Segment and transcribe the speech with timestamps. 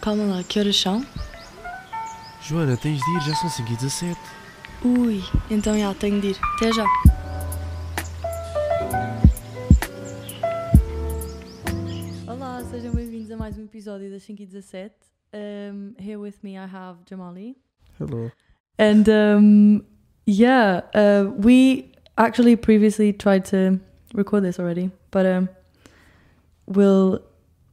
[0.00, 1.04] Calma lá, que horas são?
[2.40, 4.18] Joana, tens de ir, já são 5 e 17.
[4.82, 6.38] Ui, então já, tenho de ir.
[6.56, 6.86] Até já.
[12.26, 14.94] Olá, sejam bem-vindos a mais um episódio das 5 e 17.
[15.34, 17.56] Um, here with me I have Jamali.
[17.98, 18.32] Hello.
[18.78, 19.84] And um,
[20.26, 23.78] yeah, uh, we actually previously tried to
[24.14, 25.50] record this already, but um,
[26.66, 27.20] we'll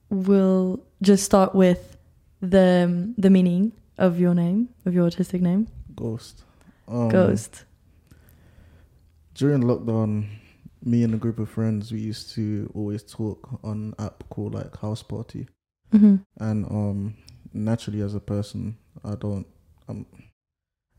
[0.10, 1.97] we'll just start with
[2.42, 6.44] the the meaning of your name, of your autistic name, Ghost.
[6.88, 7.66] Um, Ghost.
[9.34, 10.28] During lockdown,
[10.84, 14.54] me and a group of friends we used to always talk on an app called
[14.56, 15.48] like House Party,
[15.92, 17.16] hmm and um,
[17.54, 19.48] naturally as a person, I don't
[19.88, 20.06] um,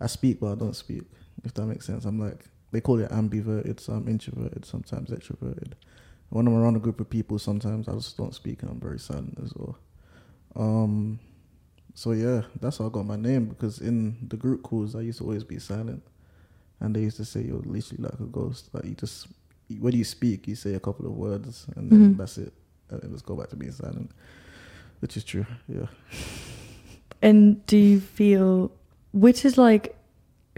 [0.01, 1.03] I speak but I don't speak.
[1.45, 5.73] If that makes sense, I'm like they call it ambiverted, so I'm introverted, sometimes extroverted.
[6.31, 8.99] When I'm around a group of people, sometimes I just don't speak and I'm very
[8.99, 9.79] silent as well.
[10.55, 11.19] Um,
[11.99, 15.19] so yeah, that's how I got my name because in the group calls I used
[15.19, 16.03] to always be silent,
[16.79, 18.71] and they used to say you're literally like a ghost.
[18.73, 19.27] Like you just
[19.81, 22.17] when you speak, you say a couple of words and then Mhm.
[22.19, 22.53] that's it,
[22.91, 24.11] and then just go back to being silent,
[25.01, 25.47] which is true.
[25.69, 25.87] Yeah.
[27.21, 28.71] And do you feel,
[29.13, 29.97] which is like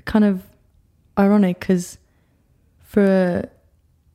[0.05, 0.43] kind of
[1.19, 1.97] ironic because
[2.81, 3.49] for a,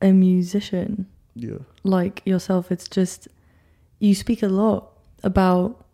[0.09, 1.58] a musician Yeah.
[1.84, 3.28] like yourself, it's just
[3.98, 4.92] you speak a lot
[5.23, 5.84] about,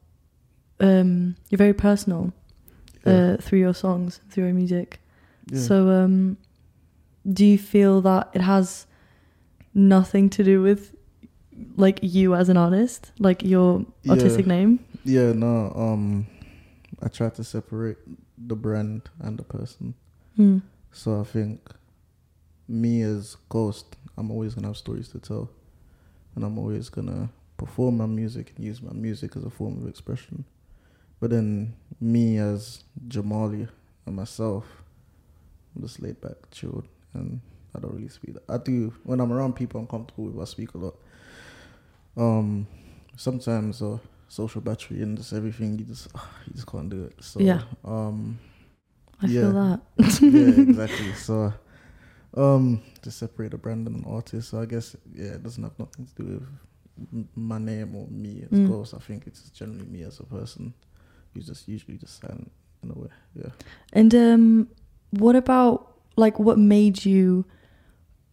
[0.81, 2.33] um, you're very personal
[3.05, 3.13] Yeah.
[3.33, 4.99] uh, through your songs, through your music.
[5.51, 5.59] yeah.
[5.59, 6.37] So, um,
[7.31, 8.87] do you feel that it has
[9.73, 10.93] nothing to do with
[11.77, 14.11] like you as an artist, like your Yeah.
[14.13, 14.79] artistic name?
[15.03, 16.25] Yeah, no, um
[17.01, 17.97] I try to separate
[18.37, 19.93] the brand and the person.
[20.35, 20.59] Hmm.
[20.91, 21.59] So I think
[22.67, 25.49] me as Ghost, I'm always gonna have stories to tell.
[26.35, 29.87] And I'm always gonna perform my music and use my music as a form of
[29.87, 30.45] expression.
[31.21, 33.69] But then me as Jamali
[34.07, 34.65] and myself,
[35.75, 37.39] I'm just laid back, chilled, and
[37.75, 38.35] I don't really speak.
[38.49, 40.41] I do when I'm around people I'm comfortable with.
[40.41, 40.95] I speak a lot.
[42.17, 42.67] Um,
[43.15, 46.07] sometimes uh, social battery and just everything you just
[46.47, 47.13] you just can't do it.
[47.23, 47.61] So Yeah.
[47.85, 48.39] um,
[49.21, 49.77] I feel Yeah.
[49.97, 50.21] that.
[50.21, 51.13] yeah, exactly.
[51.13, 51.53] So,
[52.35, 55.77] um, to separate a brand and an artist, so I guess yeah, it doesn't have
[55.77, 56.47] nothing to do with
[57.13, 58.67] m- my name or me Of Mm.
[58.67, 58.93] Ghost.
[58.95, 60.73] I think it's generally me as a person
[61.33, 62.51] who's just usually just silent
[62.83, 63.07] in a way.
[63.35, 63.49] Yeah.
[63.93, 64.67] And um,
[65.11, 67.45] what about like what made you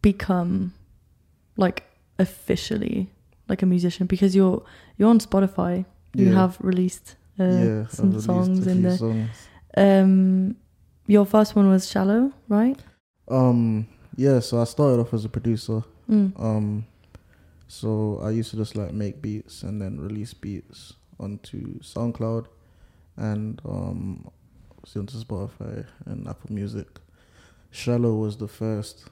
[0.02, 0.72] become
[1.56, 1.84] like
[2.18, 3.10] officially
[3.48, 4.06] like a musician?
[4.06, 4.62] Because you're
[4.96, 5.84] you're on Spotify.
[6.14, 6.34] You Yeah.
[6.34, 8.96] have released uh, yeah, some released songs in few the.
[8.98, 9.30] songs.
[9.76, 10.56] Um,
[11.06, 12.78] your first one was "Shallow," right?
[13.28, 13.86] Um,
[14.16, 14.40] yeah.
[14.40, 15.84] So I started off as a producer.
[16.10, 16.32] Mm.
[16.40, 16.86] Um,
[17.68, 22.46] so I used to just like make beats and then release beats onto SoundCloud
[23.18, 24.30] and um,
[24.96, 26.86] onto Spotify and Apple Music.
[27.70, 29.04] Shallow was the first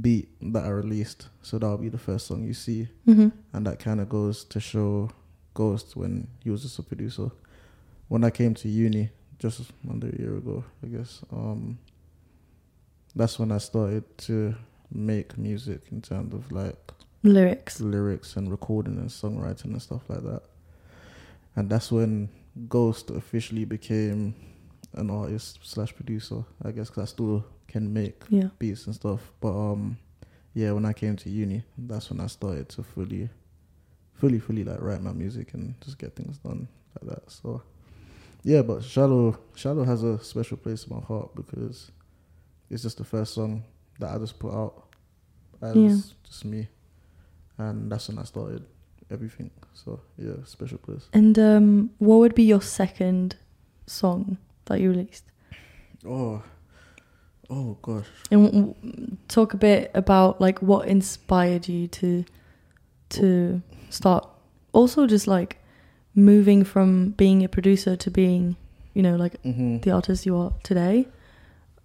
[0.00, 3.78] beat that I released, so that'll be the first song you see, hmm and that
[3.80, 5.10] kind of goes to show
[5.54, 7.30] Ghost when he was just a producer.
[8.08, 11.78] When I came to uni, just under a year ago, I guess, um,
[13.16, 14.54] that's when I started to
[14.92, 16.92] make music in terms of like
[17.22, 17.80] Lyrics.
[17.80, 20.42] lyrics and recording and songwriting and stuff like that.
[21.56, 22.28] And that's when
[22.68, 24.34] Ghost officially became
[24.94, 28.50] an artist slash producer, I guess, because I still can make Yeah.
[28.58, 29.32] beats and stuff.
[29.40, 29.98] But um,
[30.54, 33.28] yeah, when I came to uni, that's when I started to fully,
[34.14, 36.68] fully, fully like write my music and just get things done
[37.00, 37.30] like that.
[37.30, 37.62] So
[38.44, 41.90] yeah, but Shallow, Shallow has a special place in my heart because
[42.70, 43.64] it's just the first song
[43.98, 44.84] that I just put out
[45.60, 45.96] as Yeah.
[46.24, 46.68] just me,
[47.58, 48.64] and that's when I started
[49.10, 49.50] everything.
[49.74, 51.08] So yeah, special place.
[51.12, 53.36] And um, what would be your second
[53.86, 55.24] song that you released?
[56.06, 56.42] Oh,
[57.50, 58.06] oh gosh.
[58.30, 62.24] And w- w- talk a bit about like what inspired you to
[63.10, 64.28] to start.
[64.72, 65.58] Also, just like
[66.14, 68.56] moving from being a producer to being,
[68.94, 71.06] you know, like hmm the artist you are today.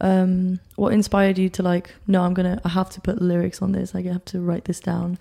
[0.02, 1.94] Um, what inspired you to like?
[2.08, 2.62] No, I'm gonna.
[2.64, 3.94] I have to put lyrics on this.
[3.94, 5.18] Like, I have to write this down.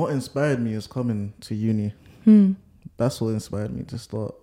[0.00, 1.92] What inspired me is coming to uni.
[2.24, 2.52] Hmm.
[2.96, 4.34] That's what inspired me to start.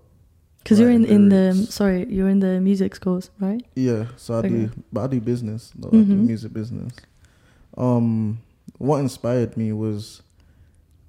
[0.59, 3.65] Because you're in in the sorry, you're in the music schools, right?
[3.75, 4.50] Yeah, so I Okay.
[4.50, 5.74] do, but I do business.
[5.75, 6.27] No, I do Mhm.
[6.27, 6.94] music business.
[7.75, 8.38] Um,
[8.77, 10.21] what inspired me was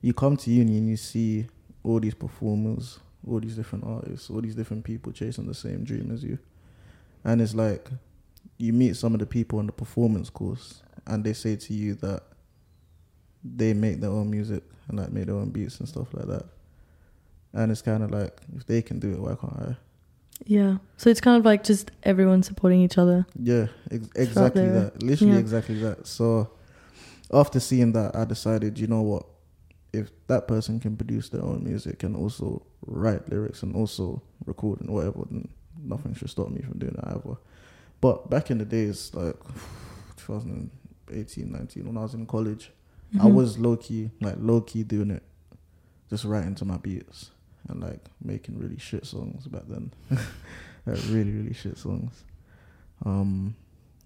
[0.00, 1.46] you come to uni and you see
[1.84, 6.10] all these performers, all these different artists, all these different people chasing the same dream
[6.10, 6.38] as you,
[7.22, 7.90] and it's like
[8.56, 11.94] you meet some of the people in the performance course, and they say to you
[11.96, 12.22] that
[13.44, 16.44] they make their own music and like make their own beats and stuff like that.
[17.54, 19.76] and it's kind of like if they can do it, why can't I?
[20.46, 20.78] Yeah.
[20.98, 23.26] So it's kind of like just everyone supporting each other.
[23.40, 25.02] Yeah, ex- exactly that.
[25.02, 25.38] Literally Yeah.
[25.40, 26.06] exactly that.
[26.06, 26.50] So
[27.32, 29.26] after seeing that, I decided, you know what?
[29.92, 34.80] If that person can produce their own music and also write lyrics and also record
[34.80, 35.48] and whatever, then
[35.82, 37.36] nothing should stop me from doing that either.
[38.00, 39.34] But back in the days, like
[40.18, 42.70] 2018, 19, when I was in college,
[43.14, 43.34] I Mhm.
[43.34, 45.22] was low key, like low key doing it,
[46.10, 47.30] just writing to my beats
[47.68, 49.90] and like making really shit songs back then.
[50.86, 52.24] like really, really shit songs.
[53.04, 53.54] Um,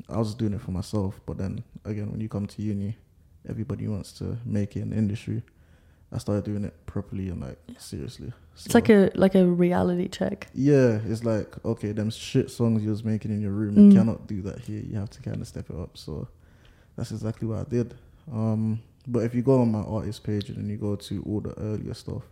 [0.08, 2.96] I was doing it for myself, but then again, when you come to uni,
[3.48, 5.42] everybody wants to make it in the industry.
[6.14, 8.32] I started doing it properly and like seriously.
[8.54, 10.48] It's like a like a reality check.
[10.54, 13.86] yeah, it's like okay, them shit songs you was making in your room, Mm.
[13.92, 14.80] you cannot do that here.
[14.82, 15.96] You have to kind of step it up.
[15.96, 16.28] So
[16.96, 17.94] that's exactly what I did.
[18.30, 21.40] Um, but if you go on my artist page and then you go to all
[21.40, 22.22] the earlier stuff,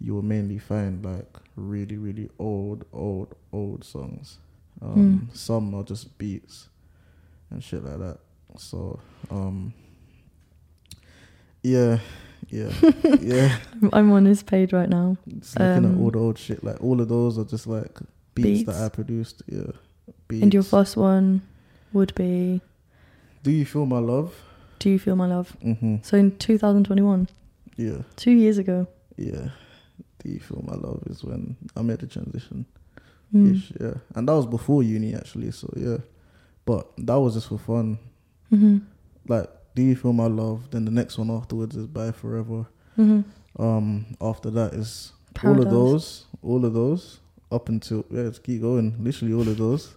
[0.00, 4.38] you will mainly find like really, really old, old, old songs.
[4.80, 5.36] Um, Mm.
[5.36, 6.68] Some are just beats
[7.50, 8.18] and shit like that.
[8.58, 9.00] So,
[9.30, 9.72] um,
[11.62, 11.98] yeah,
[12.48, 12.70] yeah,
[13.20, 13.58] yeah.
[13.92, 15.16] I'm on his page right now.
[15.40, 16.62] Just looking at Um, all the old shit.
[16.62, 17.98] Like all of those are just like
[18.34, 18.64] beats, Beats.
[18.66, 19.42] that I produced.
[19.48, 19.72] Yeah,
[20.28, 20.42] beats.
[20.42, 21.42] And your first one
[21.92, 22.60] would be
[23.42, 24.34] Do you feel my love?
[24.78, 25.56] Do You Feel My Love?
[25.64, 25.96] Mm-hmm.
[26.02, 27.28] So in 2021,
[27.76, 28.86] Yeah, two years ago.
[29.16, 29.48] yeah.
[30.24, 32.66] Do you feel my love is when I made the transition.
[33.32, 33.54] Mm.
[33.54, 35.52] Ish, yeah, and that was before uni actually.
[35.52, 35.98] So yeah,
[36.64, 37.98] but that was just for fun.
[38.50, 38.78] hmm
[39.28, 40.70] Like, do you feel my love?
[40.72, 42.66] Then the next one afterwards is bye forever.
[42.96, 43.20] hmm
[43.58, 45.12] Um, after that is
[45.44, 47.20] all of those, all of those,
[47.52, 48.96] up until yeah, let's keep going.
[48.98, 49.94] Literally all of those,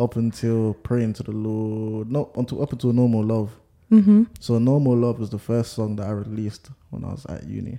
[0.00, 2.10] up until praying to the Lord.
[2.10, 3.50] not until up until normal love.
[3.90, 7.44] Hmm So normal love was the first song that I released when I was at
[7.46, 7.78] uni,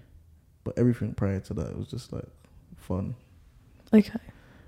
[0.64, 2.28] but everything prior to that was just like
[2.78, 3.16] fun.
[3.94, 4.20] Okay.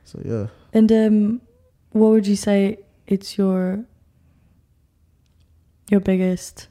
[0.04, 1.42] So yeah, And um,
[1.92, 3.84] what would you say it's your
[5.90, 6.68] your biggest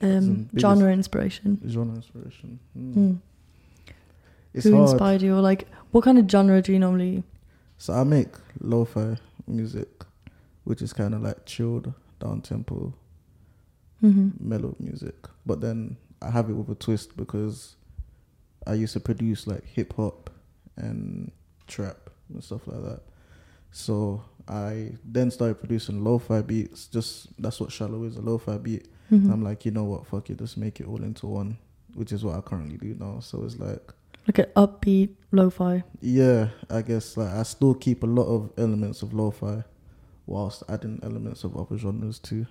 [0.00, 1.60] um, biggest- genre inspiration?
[1.68, 2.58] genre inspiration.
[2.78, 2.94] Mm.
[2.94, 3.18] Mm.
[4.52, 4.90] It's Who hard.
[4.90, 5.36] inspired you?
[5.36, 7.24] Or like, what kind of genre do you normally?
[7.78, 8.28] So I make
[8.60, 9.16] lo-fi
[9.46, 9.88] music,
[10.64, 12.94] which is kind of like chilled, down tempo,
[14.00, 15.14] hmm mellow music.
[15.46, 17.76] But then I have it with a twist because
[18.66, 20.30] I used to produce like hip hop
[20.76, 21.30] and
[21.66, 23.00] trap and stuff like that.
[23.70, 26.86] So I then started producing lo-fi beats.
[26.86, 28.88] Just that's what shallow is, a lo-fi beat.
[29.08, 31.58] hmm I'm like, you know what, fuck it, just make it all into one,
[31.94, 33.20] which is what I currently do now.
[33.20, 33.92] So it's like,
[34.26, 35.82] like an upbeat lo-fi.
[36.00, 39.62] yeah, I guess like I still keep a lot of elements of lo-fi,
[40.26, 42.46] whilst adding elements of other genres too.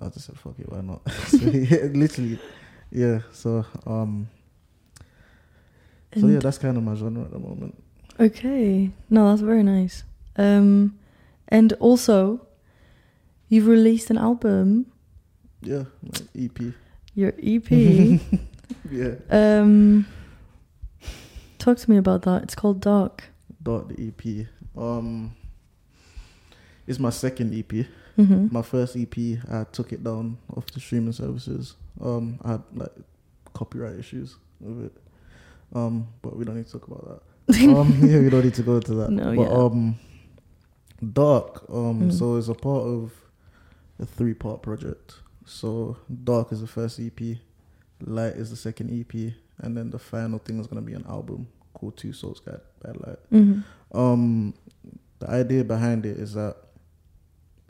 [0.00, 1.02] I just said, fuck it, why not?
[1.28, 2.38] so, yeah, literally,
[2.90, 3.20] yeah.
[3.32, 4.28] So um,
[6.18, 7.82] so yeah, that's kind of my genre at the moment.
[8.20, 8.90] Okay.
[9.10, 10.04] No, that's very nice.
[10.36, 10.98] Um,
[11.48, 12.46] and also,
[13.48, 14.86] you've released an album,
[15.62, 16.74] Yeah, my EP.
[17.14, 17.70] your EP.
[18.90, 20.06] yeah, um,
[21.58, 22.42] talk to me about that.
[22.44, 23.24] It's called Dark.
[23.62, 24.46] dot the EP.
[24.76, 25.34] Um,
[26.86, 27.86] it's my second EP.
[28.16, 29.16] hmm my first EP,
[29.50, 31.74] I took it down off the streaming services.
[32.00, 32.92] Um, I had like
[33.54, 34.92] copyright issues with it.
[35.74, 37.22] Um, but we don't need to talk about that.
[37.76, 39.10] um, yeah, we don't need to go into that.
[39.10, 39.56] No, but yeah.
[39.56, 39.98] um,
[41.12, 41.64] Dark.
[41.68, 42.12] Um, Mm.
[42.12, 43.12] so it's a part of
[43.98, 45.14] a three-part project.
[45.44, 47.38] So Dark is the first EP,
[48.00, 51.48] Light is the second EP, and then the final thing is gonna be an album
[51.74, 53.18] called Two Souls Guide by Light.
[53.30, 53.60] hmm
[53.92, 54.54] Um,
[55.18, 56.56] the idea behind it is that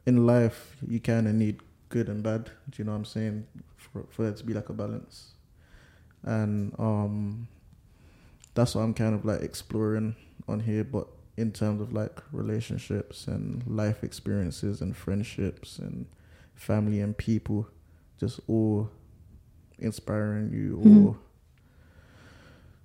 [0.07, 2.47] in life you kind of need good and bad.
[2.71, 3.47] Do you know what I'm saying?
[3.77, 5.35] For for it to be like a balance,
[6.23, 7.49] and um,
[8.55, 10.17] that's what I'm kind of like exploring
[10.49, 10.85] on here.
[10.85, 16.07] But in terms of like relationships and life experiences and friendships and
[16.55, 17.67] family and people,
[18.19, 18.91] just all
[19.79, 21.17] inspiring you or Mhm.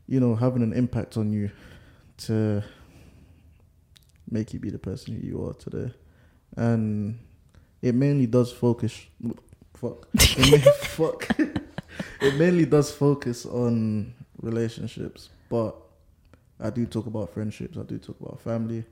[0.08, 1.52] you know having an impact on you
[2.18, 2.64] to
[4.30, 5.94] make you be the person who you are today.
[6.58, 7.18] And
[7.82, 9.00] it mainly does focus.
[9.76, 10.08] Fuck.
[10.20, 11.28] It, ma- fuck.
[12.22, 15.76] it mainly does focus on relationships, but
[16.60, 17.78] I do talk about friendships.
[17.78, 18.84] I do talk about family,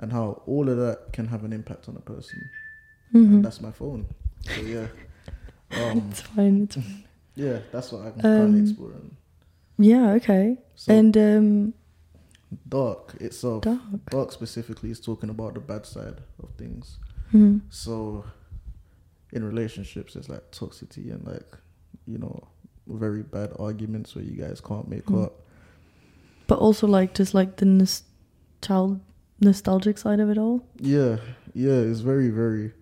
[0.00, 2.38] and how all of that can have an impact on a person.
[3.12, 4.06] hmm And that's my phone.
[4.42, 4.86] So yeah,
[5.82, 6.62] um, It's fine.
[6.64, 7.04] It's fine.
[7.36, 9.16] yeah, that's what I'm currently Um, exploring.
[9.78, 10.12] Yeah.
[10.12, 10.58] Okay.
[10.74, 11.74] So and um,
[12.68, 13.62] dark itself.
[13.64, 13.80] Dark.
[14.10, 16.98] Dark specifically is talking about the bad side of things.
[17.34, 17.60] Mhm.
[17.70, 18.24] So,
[19.32, 21.56] in relationships, it's like toxicity and like,
[22.06, 22.48] you know,
[22.86, 25.24] very bad arguments where you guys can't make Mm.
[25.24, 25.40] up.
[26.46, 29.00] But also like just like the nostal-
[29.40, 30.62] nostalgic side of it all.
[30.78, 31.16] Yeah,
[31.54, 32.72] yeah, it's very, very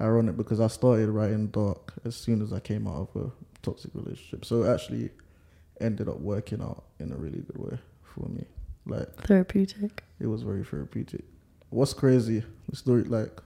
[0.00, 3.30] ironic because I started writing dark as soon as I came out of a
[3.62, 4.44] toxic relationship.
[4.44, 5.10] So it actually
[5.80, 8.44] ended up working out in a really good way for me.
[8.84, 10.04] Like Therapeutic.
[10.20, 11.24] it was very therapeutic.
[11.70, 13.40] What's crazy, the story like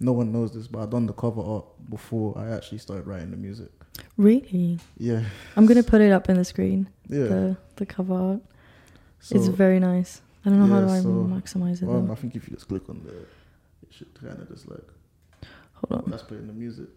[0.00, 3.30] no one knows this, but I done the cover art before I actually started writing
[3.30, 3.70] the music.
[4.16, 4.78] Really?
[4.96, 5.22] Yeah,
[5.56, 6.88] I'm gonna put it up in the screen.
[7.08, 7.24] yeah.
[7.24, 8.40] The the cover art.
[9.20, 10.22] so, it's very nice.
[10.44, 12.12] I don't know how yeah, do I so, maximize it um, though.
[12.12, 14.88] I think if you just click on the, it should kind of just like
[15.74, 16.10] Hold on.
[16.10, 16.88] that's putting the music.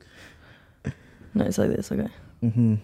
[1.33, 1.91] No, it's like this.
[1.91, 2.07] Okay.
[2.43, 2.75] Mm-hmm.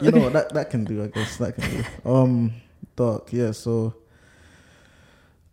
[0.00, 1.84] You know what that that can do, I guess that can do.
[2.04, 2.52] Um,
[2.96, 3.52] dark, yeah.
[3.52, 3.94] So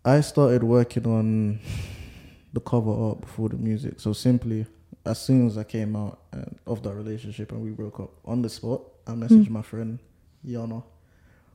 [0.03, 1.59] I started working on
[2.57, 3.99] the cover up before the music.
[3.99, 4.65] So simply,
[5.05, 6.19] as soon as I came out
[6.65, 9.49] of that relationship and we broke up on the spot, I messaged Mm.
[9.59, 9.99] my friend
[10.45, 10.83] Yana.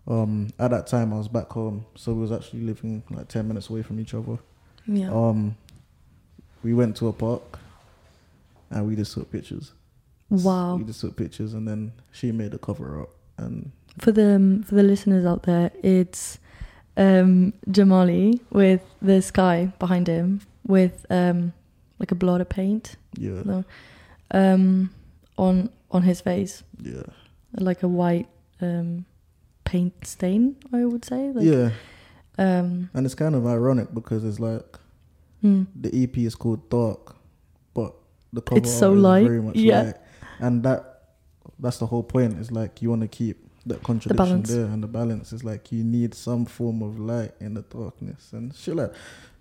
[0.07, 3.47] Um, at that time I was back home, so we was actually living like ten
[3.49, 4.39] minutes away from each other.
[4.87, 5.11] Yeah.
[5.13, 5.57] Um,
[6.65, 7.59] we went to a park
[8.71, 9.73] and we just took pictures.
[10.31, 10.77] wow.
[10.77, 13.11] We just took pictures and then she made the cover up.
[13.39, 16.39] and For the um, for the listeners out there, it's
[16.97, 21.53] um, Jamali with the sky behind him with um,
[21.99, 23.65] like a blot of paint yeah, No.
[24.31, 24.91] um,
[25.37, 27.03] on on his face, yeah,
[27.55, 28.29] like a white
[28.61, 29.05] um,
[29.65, 30.57] paint stain.
[30.73, 31.31] I would say.
[31.31, 31.71] Like, yeah.
[32.39, 34.79] Um, And it's kind of ironic because it's like
[35.43, 35.65] hmm.
[35.79, 37.17] the EP is called Dark,
[37.75, 37.95] but
[38.33, 39.83] the cover It's so is light, very much yeah.
[39.83, 39.97] light.
[40.39, 41.03] And that
[41.59, 42.39] that's the whole point.
[42.39, 44.51] Is like you want to keep that contradiction balance.
[44.51, 48.33] there, and the balance is like you need some form of light in the darkness
[48.33, 48.93] and shit like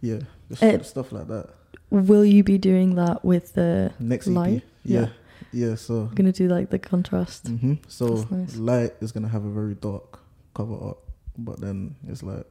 [0.02, 0.20] yeah,
[0.62, 1.50] Eh, stuff like that.
[1.90, 3.92] Will you be doing that with the?
[4.00, 4.58] Next light?
[4.58, 5.10] EP, yeah,
[5.52, 5.76] yeah.
[5.76, 7.48] so I'm gonna do like the contrast.
[7.48, 8.56] hmm So nice.
[8.56, 10.20] light is gonna have a very dark
[10.54, 10.98] cover art,
[11.38, 12.48] but then it's like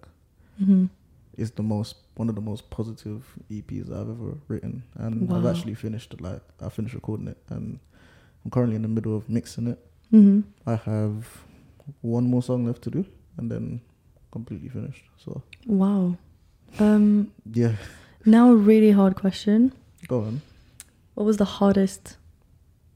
[0.58, 0.86] hmm
[1.38, 5.74] it's the most one of the most positive EPs I've ever written, and I've actually
[5.74, 6.20] finished it.
[6.20, 7.78] Like I finished recording it, and
[8.44, 9.78] I'm currently in the middle of mixing it.
[10.10, 11.26] hmm I have
[12.02, 13.04] one more song left to do,
[13.38, 13.80] and then
[14.32, 15.04] completely finished.
[15.16, 16.16] So Wow.
[16.78, 17.72] Um, yeah,
[18.24, 19.72] now a really hard question.
[20.08, 20.42] go on.
[21.14, 22.16] What was the hardest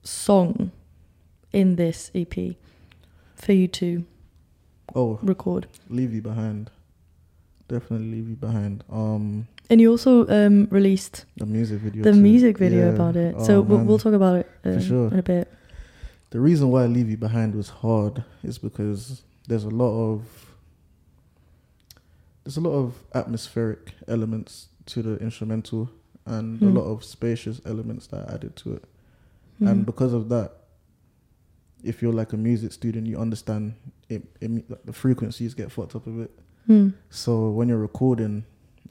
[0.03, 0.71] song
[1.53, 2.35] in this EP
[3.35, 4.05] for you to
[4.95, 5.67] Oh, record?
[5.89, 6.71] leave you behind.
[7.69, 8.85] Definitely leave you behind.
[8.91, 12.05] Um, And you also um, released the music video.
[12.05, 12.21] the too.
[12.21, 12.95] music video Yeah.
[12.95, 13.35] about it.
[13.39, 15.09] Oh, so we'll, we'll talk about it For sure.
[15.09, 15.51] in a bit.
[16.31, 20.23] The reason why Leave You Behind was hard is because there's a lot of
[22.45, 25.91] there's a lot of atmospheric elements to the instrumental
[26.27, 26.69] and Hmm.
[26.69, 28.85] a lot of spacious elements that are added to it.
[29.61, 29.69] Mhm.
[29.71, 30.53] And because of that,
[31.83, 33.75] if you're like a music student, you understand
[34.09, 36.39] it, it like the frequencies get fucked up a bit.
[36.67, 36.89] Hmm.
[37.11, 38.45] So when you're recording,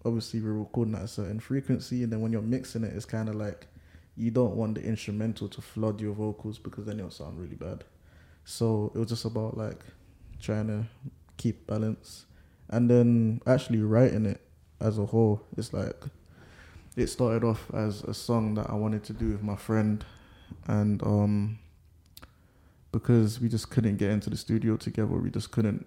[0.06, 3.30] obviously we're recording at a certain frequency, and then when you're mixing it, it's kind
[3.30, 3.68] of like
[4.16, 7.84] you don't want the instrumental to flood your vocals because then it'll sound really bad.
[8.46, 9.84] So it was just about like
[10.40, 10.86] trying to
[11.38, 12.26] keep balance,
[12.70, 14.42] and then actually writing it
[14.80, 15.42] as a whole.
[15.58, 15.96] It's like
[16.96, 20.04] it started off as a song that I wanted to do with my friend,
[20.68, 21.60] and um,
[22.92, 25.86] because we just couldn't get into the studio together, we just couldn't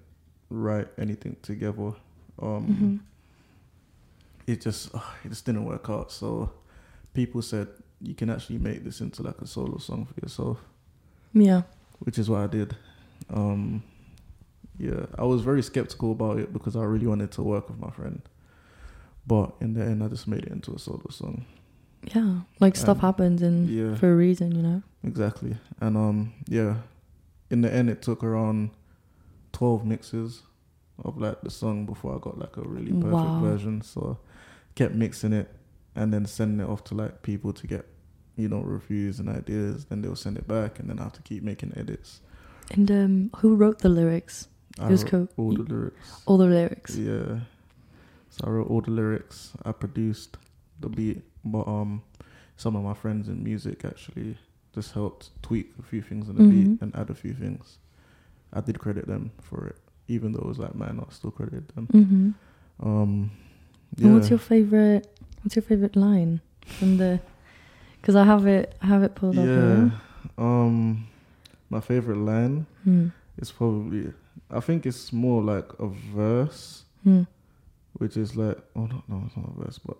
[0.51, 1.93] write anything together.
[2.41, 3.01] Um, Mhm.
[4.47, 6.13] It just it just didn't work out.
[6.13, 6.51] So
[7.15, 7.69] people said
[8.01, 10.59] you can actually make this into like a solo song for yourself,
[11.33, 11.63] Yeah.
[12.01, 12.77] which is what I did.
[13.31, 13.83] Um,
[14.79, 17.91] yeah, I was very skeptical about it because I really wanted to work with my
[17.91, 18.21] friend,
[19.27, 21.45] but in the end, I just made it into a solo song.
[22.15, 22.41] Yeah.
[22.61, 23.95] Like stuff Um, happens and yeah.
[23.97, 24.83] for a reason, you know?
[25.03, 25.57] Exactly.
[25.81, 26.77] And um yeah,
[27.51, 28.71] in the end it took around
[29.53, 30.43] 12 mixes
[31.05, 33.41] of like the song before I got like a really perfect Wow.
[33.41, 33.83] version.
[33.83, 34.19] So
[34.77, 35.49] kept mixing it
[35.97, 37.87] and then sending it off to like people to get
[38.37, 39.87] you know reviews and ideas.
[39.87, 42.21] Then they'll send it back and then I have to keep making edits.
[42.71, 44.49] And um, who wrote the lyrics?
[44.79, 46.23] I Who's wrote co- all the lyrics.
[46.27, 46.97] All the lyrics.
[46.97, 47.41] Yeah.
[48.31, 49.53] So I wrote all the lyrics.
[49.65, 50.37] I produced
[50.81, 52.03] the beat, but um,
[52.57, 54.37] some of my friends in music actually
[54.75, 56.51] just helped tweak a few things in the Mhm.
[56.51, 57.79] beat and add a few things.
[58.53, 59.77] I did credit them for it,
[60.09, 61.01] even though it was like mine.
[61.01, 61.87] I still credited them.
[61.87, 63.31] hmm Um,
[64.03, 65.07] And what's your favorite?
[65.43, 66.41] What's your favorite line
[66.79, 67.21] from the?
[68.01, 69.91] Because I have it, I have it pulled up yeah.
[70.37, 71.07] Um,
[71.71, 73.09] my favorite line Hmm.
[73.39, 74.13] is probably.
[74.51, 76.85] I think it's more like a verse.
[77.03, 77.23] Hmm.
[77.99, 79.97] which is like oh no no it's not a verse but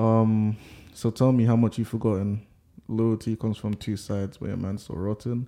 [0.00, 0.56] um
[0.94, 2.46] so tell me how much you've forgotten
[2.88, 5.46] loyalty comes from two sides but your man's so rotten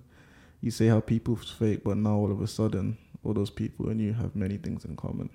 [0.61, 3.99] you say how people's fake, but now all of a sudden, all those people and
[4.01, 5.29] you have many things in common.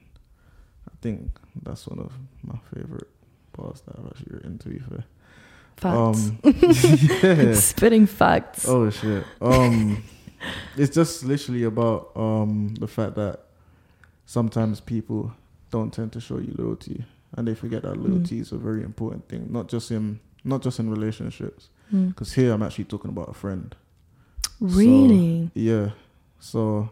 [0.88, 2.12] I think that's one of
[2.42, 3.08] my favorite
[3.52, 4.58] parts that I've actually written.
[4.58, 5.04] To be fair,
[5.76, 5.96] Facts.
[5.96, 7.54] Um, yeah.
[7.54, 8.68] Spitting facts.
[8.68, 9.24] Oh shit.
[9.40, 10.02] Um,
[10.76, 13.40] it's just literally about um the fact that
[14.26, 15.32] sometimes people
[15.70, 17.04] don't tend to show you loyalty,
[17.36, 20.78] and they forget that loyalty is a very important thing, not just in not just
[20.78, 21.68] in relationships.
[21.92, 22.08] Mm.
[22.08, 23.74] Because here I'm actually talking about a friend.
[24.60, 25.50] Really?
[25.54, 25.90] Yeah.
[26.38, 26.90] So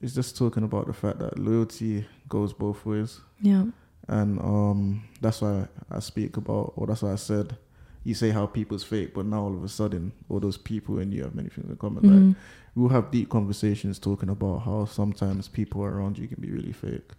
[0.00, 3.20] it's just talking about the fact that loyalty goes both ways.
[3.40, 3.64] Yeah.
[4.08, 7.56] And um that's why I speak about or that's why I said
[8.04, 11.12] you say how people's fake, but now all of a sudden all those people and
[11.12, 12.02] you have many things in common.
[12.02, 12.36] Like Mhm.
[12.74, 17.10] we'll have deep conversations talking about how sometimes people around you can be really fake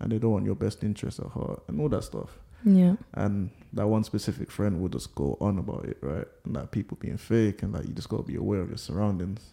[0.00, 2.38] and they don't want your best interest at heart and all that stuff.
[2.64, 2.96] Yeah.
[3.14, 6.26] And that one specific friend will just go on about it, right?
[6.44, 9.52] And that people being fake and that you just gotta be aware of your surroundings.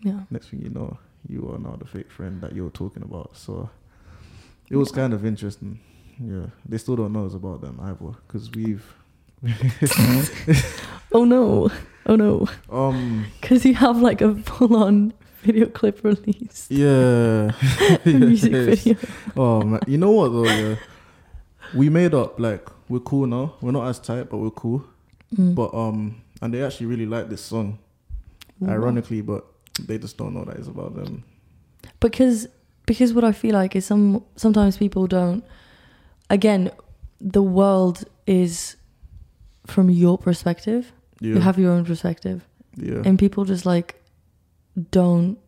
[0.00, 0.24] Yeah.
[0.30, 3.36] Next thing you know, you are now the fake friend that you're talking about.
[3.36, 3.70] So
[4.68, 5.78] it was kind of interesting.
[6.18, 8.84] Yeah, they still don't know it's about them either because we've
[11.14, 11.70] Oh no.
[12.06, 12.46] Oh no.
[12.70, 16.66] um Because you have like a full on video clip release.
[16.70, 17.50] yeah
[18.06, 18.82] Music Yes.
[18.84, 18.96] video.
[19.36, 20.44] Oh man, you know what though?
[20.44, 20.76] Yeah,
[21.74, 23.54] we made up like we're cool now.
[23.60, 24.84] We're not as tight, but we're cool.
[25.36, 25.54] Mm.
[25.54, 27.78] But um, and they actually really like this song,
[28.66, 29.44] ironically, but
[29.80, 31.24] they just don't know that it's about them.
[32.00, 32.48] because
[32.86, 35.44] because what I feel like is some sometimes people don't.
[36.30, 36.70] Again,
[37.20, 38.76] the world is
[39.66, 40.92] from your perspective.
[41.20, 44.02] Yeah, You have your own perspective, yeah, and people just like
[44.90, 45.38] don't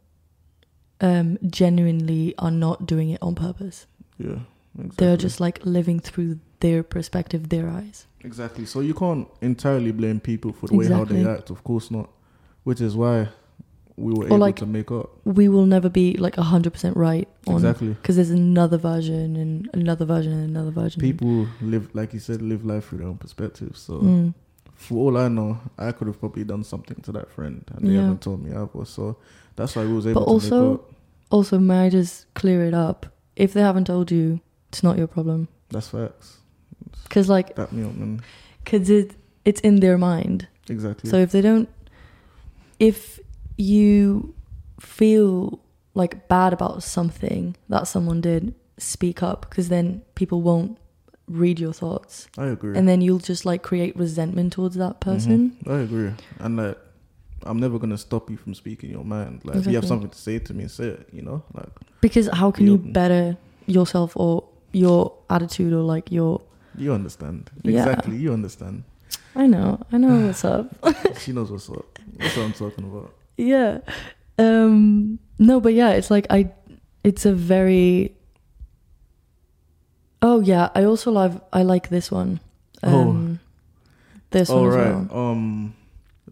[1.00, 3.86] um genuinely are not doing it on purpose.
[4.18, 4.38] yeah.
[4.76, 5.06] Exactly.
[5.06, 8.06] They're just like living through their perspective, their eyes.
[8.24, 8.66] exactly.
[8.66, 11.50] So you can't entirely blame people for the way how they act.
[11.50, 12.10] Of course not.
[12.64, 13.28] Which is why
[13.96, 15.10] we were Or able like- to make up.
[15.24, 17.88] We will never be like hundred percent right on Exactly.
[17.90, 21.00] because there's another version and another version and another version.
[21.00, 23.76] People live, like you said, live life through their own perspective.
[23.76, 23.94] So.
[24.00, 24.34] Mm.
[24.76, 27.92] for all I know, I could have probably done something to that friend, and they
[27.92, 28.02] Yeah.
[28.02, 28.84] haven't told me either.
[28.84, 29.16] So
[29.54, 30.92] that's why we was able But to also- make up.
[31.30, 33.06] Also, may I just clear it up?
[33.36, 35.46] If they haven't told you, it's not your problem.
[35.70, 36.38] That's facts.
[37.04, 38.20] Because like, That me up, man.
[38.66, 40.48] cause it it's in their mind.
[40.68, 41.08] Exactly.
[41.08, 41.68] So if they don't,
[42.78, 43.20] if
[43.56, 44.34] you
[44.80, 45.60] feel
[45.94, 49.46] like bad about something that someone did, speak up.
[49.48, 50.78] Because then people won't
[51.28, 52.76] read your thoughts, I agree.
[52.76, 55.56] and then you'll just like create resentment towards that person.
[55.64, 55.70] Mhm.
[55.70, 56.10] I agree.
[56.38, 56.76] And like,
[57.44, 59.40] I'm never gonna stop you from speaking your mind.
[59.44, 61.08] Like, if you have something to say to me, say it.
[61.12, 63.36] You know, like Because how can you better
[63.66, 66.42] yourself or your attitude or like your?
[66.76, 67.50] you understand.
[67.62, 67.78] Yeah.
[67.78, 68.16] Exactly.
[68.16, 68.82] You understand.
[69.36, 70.66] I know, I know what's up.
[71.20, 71.86] she knows what's up.
[72.18, 73.12] That's what I'm talking about.
[73.36, 73.78] Yeah
[74.38, 76.50] um no but yeah it's like i
[77.02, 78.14] it's a very
[80.22, 82.40] oh yeah i also love i like this one
[82.82, 83.38] um
[84.30, 85.10] this All one as right.
[85.12, 85.74] well Um,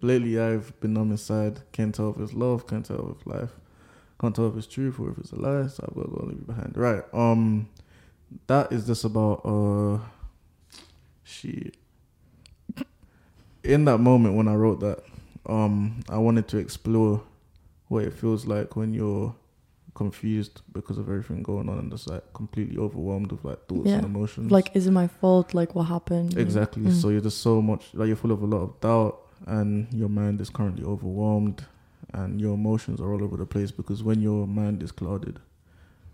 [0.01, 1.61] lately I've been on his side.
[1.71, 2.67] Can't tell if it's love.
[2.67, 3.51] Can't tell if it's life.
[4.21, 5.69] Can't tell if it's truth or if it's a lie.
[5.69, 6.73] So I've got to leave it behind.
[6.77, 7.05] Right.
[7.13, 7.69] Um,
[8.49, 9.99] that is just about uh,
[11.23, 11.77] shit.
[13.63, 15.05] In that moment when I wrote that,
[15.47, 17.23] um, I wanted to explore
[17.89, 19.35] what it feels like when you're
[19.95, 23.97] confused because of everything going on and just like completely overwhelmed with like thoughts Yeah.
[23.97, 24.51] and emotions.
[24.51, 26.85] like is it my fault like what happened Exactly.
[26.85, 26.93] Mm.
[27.01, 30.09] So you're just so much like you're full of a lot of doubt, and your
[30.09, 31.67] mind is currently overwhelmed,
[32.15, 35.41] and your emotions are all over the place because when your mind is clouded,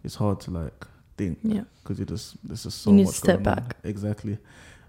[0.02, 0.86] it's hard to like
[1.16, 3.54] think yeah because you just there's just so You need to much step going on.
[3.54, 3.76] back.
[3.84, 4.38] Exactly,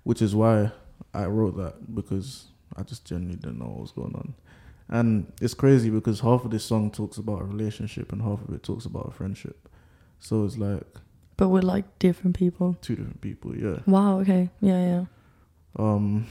[0.04, 0.72] which is why
[1.14, 2.46] I wrote that because
[2.78, 4.34] I just genuinely didn't know what was going on.
[4.90, 8.54] And it's crazy because half of this song talks about a relationship and half of
[8.54, 9.70] it talks about a friendship.
[10.20, 10.84] So it's like
[11.38, 13.78] but we're like different people two different people, yeah.
[13.86, 15.06] wow okay yeah yeah
[15.78, 16.26] Um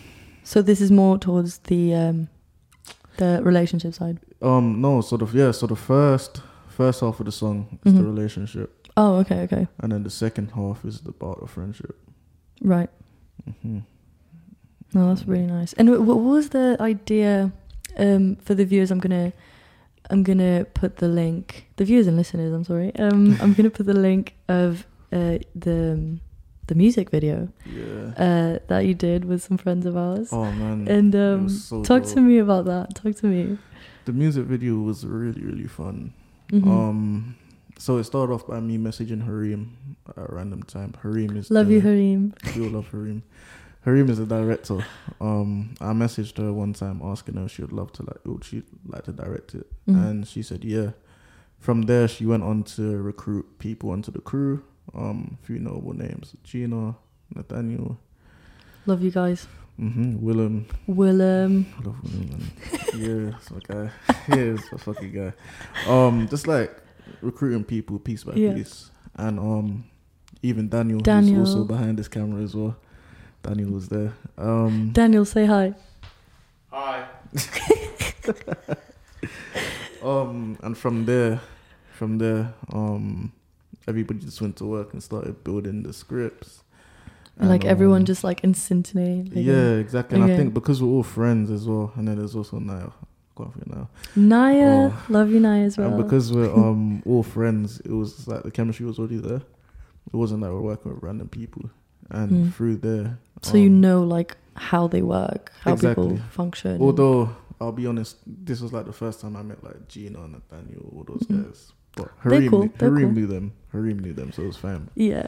[0.44, 2.28] so this is more towards the um
[3.16, 5.50] the relationship side Um, no, sort of yeah.
[5.52, 8.06] So the first first half of the song is the Mhm.
[8.14, 11.96] relationship, oh okay okay and then the second half is about a friendship.
[12.62, 12.90] right
[13.62, 13.78] hmm
[14.94, 15.72] No, that's really nice.
[15.74, 17.52] And what was the idea
[17.98, 18.90] um, for the viewers?
[18.90, 19.32] I'm gonna,
[20.10, 21.66] I'm gonna put the link.
[21.76, 22.94] The viewers and listeners, I'm sorry.
[22.96, 26.18] Um, I'm gonna put the link of uh, the
[26.68, 28.12] the music video Yeah.
[28.18, 30.28] uh, that you did with some friends of ours.
[30.32, 30.86] Oh man.
[30.88, 32.94] and um, so talk to me about that.
[32.94, 33.58] Talk to me.
[34.04, 36.12] The music video was really really fun.
[36.50, 36.66] Mhm.
[36.66, 37.36] Um,
[37.78, 39.76] so it started off by me messaging Harim
[40.08, 40.94] at a random time.
[41.02, 42.34] Harim is Love the, you, Harim.
[42.56, 43.22] We all love Harim.
[43.88, 44.84] Harim is the director.
[45.18, 48.44] Um, I messaged her one time asking her if she would love to like, would
[48.44, 50.04] she like to direct it, Mhm.
[50.10, 50.90] and she said yeah.
[51.58, 54.62] From there, she went on to recruit people onto the crew.
[54.94, 56.96] Um, a few notable names: Gina,
[57.34, 57.98] Nathaniel,
[58.86, 59.46] Love you guys.
[59.78, 60.66] hmm Willem.
[60.86, 61.66] Willem.
[61.78, 62.42] I love Willem.
[62.94, 63.90] Yeah, my guy.
[64.36, 65.32] Yeah, a fucking guy.
[65.88, 66.76] Um, just like
[67.22, 68.52] recruiting people piece by Yeah.
[68.54, 69.84] piece, and um,
[70.42, 71.40] even Daniel, Daniel.
[71.40, 72.76] who's also behind this camera as well.
[73.48, 74.12] Daniel was there.
[74.36, 75.72] Um, Daniel, say hi.
[76.70, 77.06] Hi.
[80.02, 81.40] um, and from there,
[81.94, 83.32] from there, um,
[83.86, 86.62] everybody just went to work and started building the scripts.
[87.38, 89.22] And like And, everyone um, just like instantly.
[89.22, 90.20] like, yeah, exactly.
[90.20, 92.90] And I think because we're all friends as well, and then there's also Naya.
[93.34, 93.88] Go on for it now.
[94.14, 94.90] Naya.
[94.92, 95.06] Oh.
[95.08, 95.88] Love you, Naya, as well.
[95.94, 99.36] And because we're um all friends, it was like the chemistry was already there.
[100.12, 101.70] It wasn't like we're working with random people,
[102.10, 102.54] and Mm.
[102.54, 103.18] through there.
[103.42, 106.80] So you um, know like how they work, how people function.
[106.80, 110.32] Although I'll be honest, this was like the first time I met like Gina and
[110.32, 111.44] Nathaniel, all those Mhm.
[111.46, 111.72] guys.
[111.96, 113.10] But Harim, cool, Harim cool.
[113.12, 113.52] knew them.
[113.72, 114.88] Harim knew them, so it was fine.
[114.94, 115.26] yeah.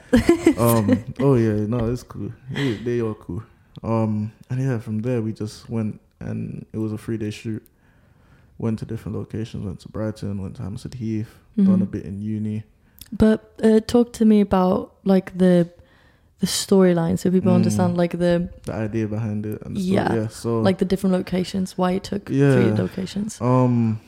[0.59, 1.03] Um.
[1.20, 2.33] oh yeah, no, it's cool.
[2.53, 3.42] They, they are cool.
[3.83, 4.33] Um.
[4.51, 7.62] And yeah, from there we just went, and it was a three day shoot.
[8.59, 9.64] Went to different locations.
[9.64, 10.40] Went to Brighton.
[10.42, 11.35] Went to Hampstead Heath.
[11.57, 12.64] Done a bit in uni.
[13.12, 15.68] But uh, talk to me about like the
[16.40, 17.57] the storyline, so people Mm.
[17.57, 20.05] understand like the the idea behind it and the Yeah.
[20.07, 20.20] story.
[20.20, 20.29] Yeah.
[20.29, 22.74] So like the different locations, why it took three Yeah.
[22.79, 23.40] locations.
[23.40, 24.00] um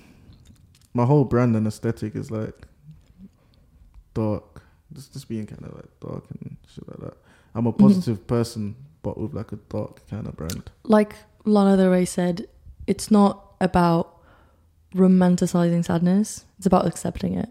[0.94, 2.66] my whole brand and aesthetic is like
[4.14, 4.62] dark.
[4.92, 7.16] Just just being kind of like dark and shit like that.
[7.54, 7.82] I'm a Mm-hmm.
[7.86, 10.70] positive person but with like a dark kind of brand.
[10.84, 12.46] Like Lana Del Rey said,
[12.86, 14.16] it's not about
[14.94, 17.48] romanticizing sadness; it's about accepting it.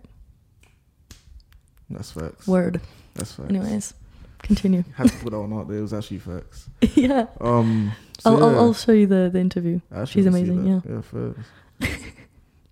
[1.90, 2.48] That's facts.
[2.48, 2.80] Word.
[3.16, 3.50] That's facts.
[3.50, 3.94] Anyways,
[4.42, 4.84] continue.
[4.96, 5.78] Had to put that one out there.
[5.78, 6.70] It was actually facts.
[6.96, 9.80] yeah, Um so I'll, I'll I'll show you the the interview.
[10.06, 10.84] She's amazing, that.
[10.90, 11.40] Yeah, first.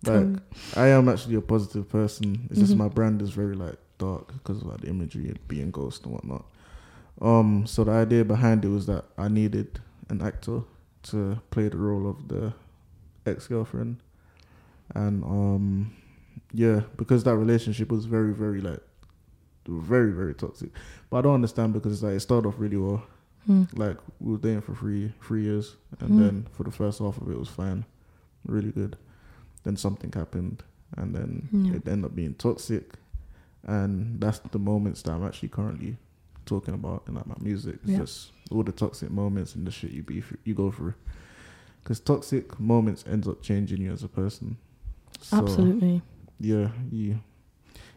[0.06, 0.40] Like.
[0.78, 2.48] I am actually a positive person.
[2.50, 2.78] It's just Mhm.
[2.78, 6.14] my brand is very like dark because of like the imagery and being ghost and
[6.14, 6.46] whatnot.
[7.22, 10.62] Um, so the idea behind it was that I needed an actor
[11.04, 12.54] to play the role of the
[13.26, 13.98] ex girlfriend,
[14.96, 15.92] and um,
[16.54, 18.80] yeah, because that relationship was very, very like
[19.70, 20.70] very, very toxic.
[21.10, 23.04] But I don't understand because it's like it started off really well.
[23.46, 23.64] Hmm.
[23.74, 26.18] Like we were dating for three three years, and Mm.
[26.20, 27.86] then for the first half of it was fine,
[28.46, 28.98] really good.
[29.64, 30.64] Then something happened,
[30.98, 31.76] and then Yeah.
[31.78, 32.96] it ended up being toxic,
[33.64, 35.98] and that's the moments that I'm actually currently
[36.46, 37.76] talking about in like my music.
[37.84, 38.00] It's Yeah.
[38.00, 40.96] just all the toxic moments and the shit you be you go through,
[41.84, 44.58] because toxic moments ends up changing you as a person.
[45.22, 46.02] So, Absolutely.
[46.40, 47.20] Yeah, you.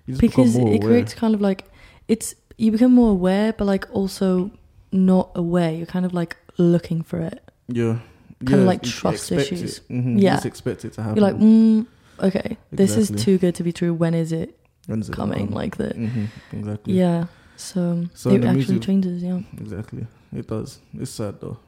[0.06, 1.64] Because it creates kind of like
[2.08, 4.50] it's you become more aware but like also
[4.92, 7.98] not aware you're kind of like looking for it Yeah.
[8.44, 9.78] Kinda like trust issues.
[9.78, 9.84] It.
[9.88, 10.30] hmm Yeah.
[10.32, 11.16] You just expect it to happen.
[11.22, 11.86] you're like mm,
[12.20, 15.50] okay this is too good to be true when is it When is it coming
[15.50, 16.94] like the Mhm, Exactly.
[16.94, 20.06] yeah so, So it actually music- changes yeah Exactly.
[20.34, 20.80] It does.
[20.94, 21.58] It's sad though.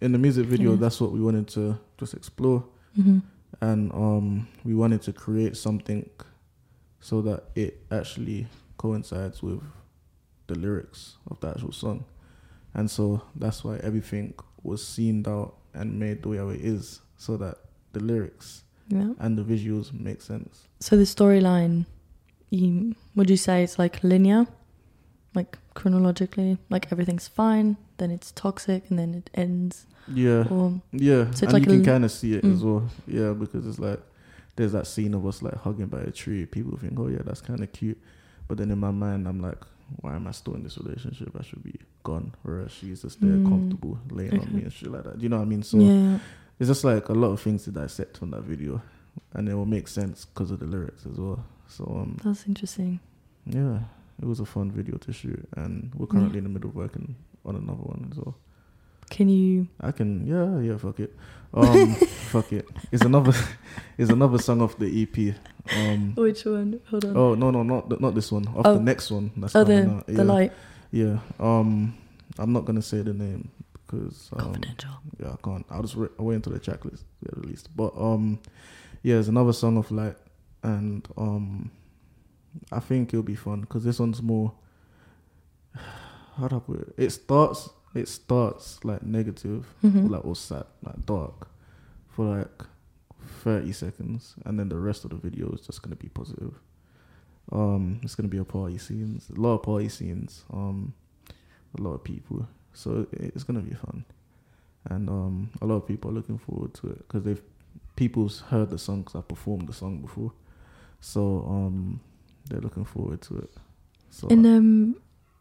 [0.00, 0.76] In the music video, Yeah.
[0.80, 2.64] that's what we wanted to just explore,
[2.94, 3.18] hmm
[3.60, 6.08] and um, we wanted to create something
[7.00, 9.60] so that it actually coincides with
[10.46, 12.04] the lyrics of the actual song,
[12.74, 17.00] and so that's why everything was seen out and made the way how it is,
[17.16, 17.56] so that
[17.92, 20.66] the lyrics yeah and the visuals make sense.
[20.80, 21.86] so the storyline
[22.50, 24.46] you would you say it's like linear
[25.34, 30.44] like chronologically like everything's fine then it's toxic and then it ends Yeah.
[30.50, 32.64] or Yeah, So and like you can kind of see it as Mm.
[32.64, 32.82] well.
[33.06, 34.00] Yeah, because it's like
[34.60, 36.44] there's that scene of us like hugging by a tree.
[36.44, 37.98] People think, oh yeah, that's kind of cute,
[38.46, 39.56] but then in my mind, I'm like,
[40.02, 41.34] why am I still in this relationship?
[41.38, 42.34] I should be gone.
[42.42, 43.48] Whereas she's just there, Mm.
[43.48, 45.18] comfortable, laying on me and shit like that.
[45.18, 45.62] Do you know what I mean?
[45.62, 46.18] So yeah
[46.58, 48.82] it's just like a lot of things to dissect from that video,
[49.32, 51.42] and it will make sense because of the lyrics as well.
[51.68, 53.00] So um, that's interesting
[53.46, 53.78] yeah,
[54.20, 56.12] it was a fun video to shoot, and we're Yeah.
[56.12, 57.14] currently in the middle of working
[57.46, 58.36] on another one as well.
[59.10, 61.14] Can you I can yeah yeah fuck it.
[61.52, 61.94] Um
[62.30, 62.66] fuck it.
[62.92, 63.32] It's another
[63.98, 65.34] it's another song off the EP
[65.76, 66.80] um which one?
[66.90, 67.16] Hold on.
[67.16, 68.46] oh no no not th- not this one.
[68.48, 68.74] Off Oh.
[68.74, 70.06] the next one that's Oh, the out.
[70.06, 70.22] the yeah.
[70.22, 70.52] light.
[70.92, 71.94] Yeah um
[72.38, 73.50] I'm not gonna say the name
[73.86, 74.90] because um, confidential.
[75.20, 75.66] yeah I can't.
[75.70, 77.68] I'll just re- I'll wait until the track list get released.
[77.76, 78.38] But um
[79.02, 80.16] yeah it's another song of light
[80.62, 81.70] and um
[82.70, 84.52] I think it'll be fun because this one's more
[86.36, 86.94] how do I put it?
[86.96, 90.08] It starts it starts like negative Mhm.
[90.10, 91.48] like or sad, like dark,
[92.08, 92.62] for like
[93.42, 96.54] thirty seconds, and then the rest of the video is just gonna be positive.
[97.52, 100.44] Um, it's gonna be a party scenes, a lot of party scenes.
[100.52, 100.92] Um,
[101.78, 104.04] a lot of people, so it- it's gonna be fun,
[104.86, 107.42] and um, a lot of people are looking forward to it because they've
[107.96, 110.32] people's heard the song because I performed the song before,
[111.00, 112.00] so um,
[112.48, 113.52] they're looking forward to it.
[114.10, 114.96] So And um,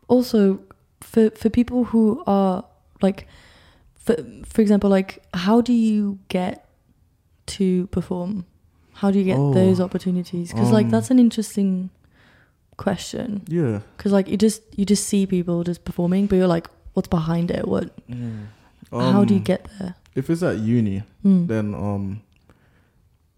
[0.08, 0.60] also
[1.02, 2.66] for for people who are
[3.02, 3.28] like,
[3.96, 6.66] for for example, like how do you get
[7.48, 8.46] to perform?
[8.94, 10.52] How do you get Oh, those opportunities?
[10.52, 11.90] Because like um, that's an interesting
[12.78, 13.44] question.
[13.48, 17.08] yeah, Because like you just you just see people just performing, but you're like, what's
[17.08, 17.68] behind it?
[17.68, 17.92] What?
[18.92, 19.96] how do you Um, get there?
[20.16, 21.04] if it's at uni?
[21.24, 21.48] Mm.
[21.48, 22.22] then um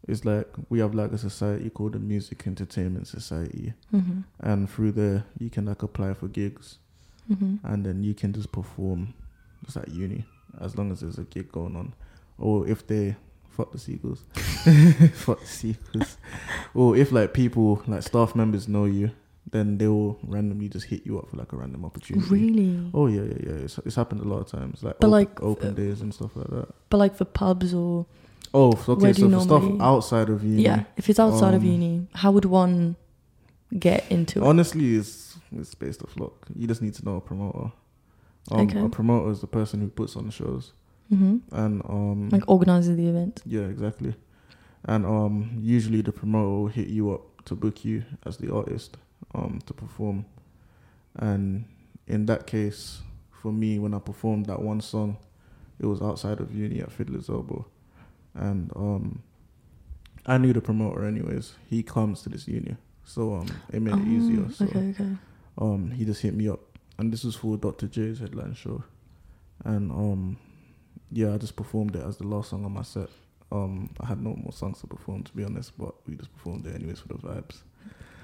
[0.07, 4.91] it's like we have like a society called the music entertainment society hmm and through
[4.91, 6.77] there you can like apply for gigs
[7.27, 9.13] hmm and then you can just perform
[9.65, 10.25] just at uni
[10.59, 11.93] as long as there's a gig going on.
[12.37, 13.15] Or if they
[13.49, 14.23] fuck the seagulls.
[15.13, 16.17] Fuck the seagulls.
[16.73, 19.11] Or if like people like staff members know you
[19.49, 22.27] then they will randomly just hit you up for like a random opportunity.
[22.29, 22.91] Really?
[22.93, 23.63] oh yeah yeah yeah.
[23.63, 26.13] It's, it's happened a lot of times like But, op- like, open uh, days and
[26.13, 26.69] stuff like that.
[26.89, 28.05] But like for pubs or
[28.53, 31.67] oh okay Where so for stuff outside of uni yeah, if it's outside of um,
[31.67, 32.95] uni, how would one
[33.77, 34.45] get into it?
[34.45, 36.47] Honestly, it's it's based off luck.
[36.55, 37.71] You just need to know a promoter.
[38.51, 38.81] Um, Okay.
[38.81, 40.73] A promoter is the person who puts on the shows,
[41.09, 43.41] hmm and um, Like organizes the event.
[43.45, 44.15] yeah, exactly.
[44.85, 48.97] And um, usually the promoter will hit you up to book you as the artist
[49.35, 50.25] um to perform.
[51.15, 51.65] And
[52.07, 55.17] in that case, for me, when I performed that one song,
[55.79, 57.65] it was outside of uni at Fiddler's Elbow,
[58.33, 59.21] and um,
[60.25, 61.53] I knew the promoter anyways.
[61.69, 64.45] He comes to this uni, so um, it made it easier.
[64.47, 65.17] Oh, So Okay, okay.
[65.57, 66.59] Um he just hit me up
[66.97, 67.87] and this was for Dr.
[67.87, 68.83] J's headline show
[69.65, 70.37] and um
[71.11, 73.09] yeah I just performed it as the last song on my set
[73.51, 76.65] um I had no more songs to perform to be honest but we just performed
[76.67, 77.57] it anyways for the vibes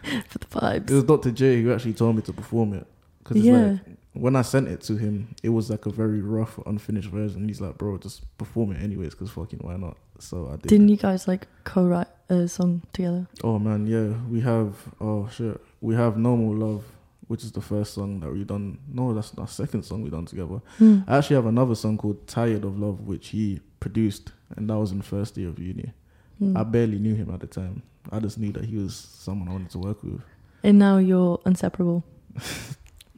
[0.30, 0.90] For the vibes.
[0.90, 1.32] it was Dr.
[1.32, 2.88] J who actually told me to perform it
[3.20, 3.72] because Yeah.
[3.72, 3.80] like
[4.14, 7.60] when I sent it to him it was like a very rough unfinished version he's
[7.62, 10.98] like bro just perform it anyways because fucking why not so I did Didn't you
[10.98, 13.28] guys like co-write a song together?
[13.44, 14.76] Oh man, yeah, we have.
[15.00, 16.84] Oh shit, we have "No More Love,"
[17.28, 18.78] which is the first song that we done.
[18.92, 20.62] No, that's our second song we done together.
[20.78, 21.00] Hmm.
[21.08, 24.92] I actually have another song called "Tired of Love," which he produced, and that was
[24.92, 25.92] in first year of uni.
[26.40, 26.56] Hmm.
[26.58, 27.82] I barely knew him at the time.
[28.12, 30.22] I just knew that he was someone I wanted to work with.
[30.64, 32.04] And now you're inseparable.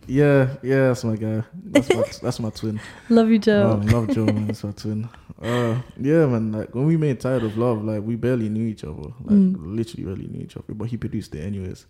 [0.08, 1.44] Yeah, yeah, that's my guy.
[1.66, 2.80] That's my, that's my twin.
[3.10, 3.72] Love you, Joe.
[3.74, 4.48] Um, love Joe, man.
[4.48, 5.08] That's my twin.
[5.40, 6.52] Uh, yeah, man.
[6.52, 8.96] Like when we made "Tired of Love," like we barely knew each other.
[9.22, 9.56] Like Mm.
[9.60, 10.74] literally barely knew each other.
[10.74, 11.86] But he produced it anyways.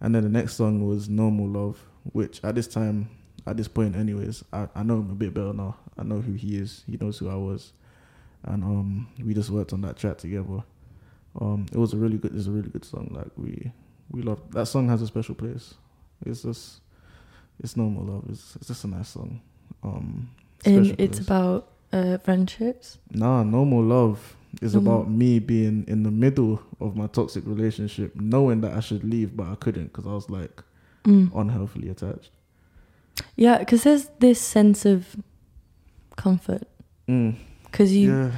[0.00, 1.78] And then the next song was Normal Love,"
[2.12, 3.08] which at this time,
[3.46, 5.76] at this point, anyways, I, I know him a bit better now.
[5.98, 6.84] I know who he is.
[6.90, 7.72] He knows who I was,
[8.42, 10.62] and um, we just worked on that track together.
[11.40, 12.34] Um, it was a really good.
[12.34, 13.10] It's a really good song.
[13.10, 13.72] Like we
[14.10, 14.88] we love that song.
[14.88, 15.74] Has a special place.
[16.24, 16.80] It's just
[17.60, 18.24] it's normal love.
[18.28, 19.40] It's it's just a nice song.
[19.82, 20.30] Um,
[20.64, 21.26] and it's place.
[21.26, 22.98] about uh, friendships.
[23.10, 28.14] Nah, normal love is more- about me being in the middle of my toxic relationship,
[28.16, 30.62] knowing that I should leave, but I couldn't because I was like
[31.04, 31.30] Mm.
[31.34, 32.30] unhealthily attached.
[33.36, 35.16] Yeah, because there's this sense of
[36.16, 36.64] comfort.
[37.08, 37.36] Mm.
[37.64, 38.30] Because you yeah,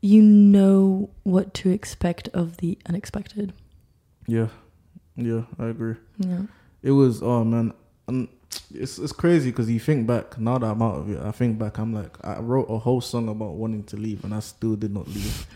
[0.00, 3.52] you know what to expect of the unexpected.
[4.26, 4.48] yeah,
[5.16, 5.42] yeah.
[5.58, 5.96] I agree.
[6.18, 6.42] Yeah.
[6.82, 7.72] It was oh man,
[8.06, 8.28] and
[8.72, 11.20] it's it's crazy because you think back now that I'm out of it.
[11.20, 14.34] I think back, I'm like I wrote a whole song about wanting to leave, and
[14.34, 15.46] I still did not leave.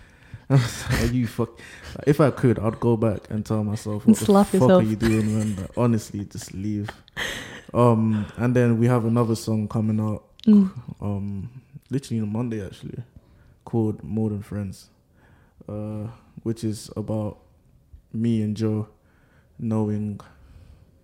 [0.50, 1.58] Are you fuck?
[2.06, 4.96] If I could, I'd go back and tell myself, "What the fuck yourself." are you
[4.96, 6.88] doing, man?" Like, honestly, just leave.
[7.74, 10.70] Um, and then we have another song coming out, Mm.
[11.00, 11.50] um,
[11.90, 13.02] literally on Monday actually,
[13.64, 14.88] called "More Than Friends,"
[15.68, 16.06] uh,
[16.44, 17.38] which is about
[18.12, 18.88] me and Joe
[19.58, 20.20] knowing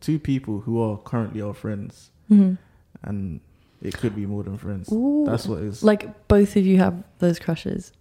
[0.01, 2.59] two people who are currently our friends, Mhm.
[3.03, 3.41] and
[3.81, 4.93] it could be more than friends.
[4.93, 5.25] Ooh.
[5.27, 5.83] That's what it is.
[5.83, 7.93] like both of you have those crushes.